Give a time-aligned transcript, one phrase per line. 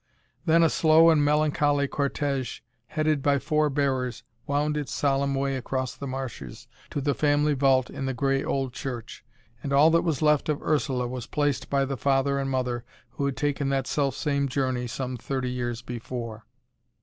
[0.45, 5.93] Then a slow and melancholy cortege headed by four bearers wound its solemn way across
[5.95, 9.23] the marshes to the family vault in the grey old church,
[9.61, 13.27] and all that was left of Ursula was placed by the father and mother who
[13.27, 16.47] had taken that self same journey some thirty years before.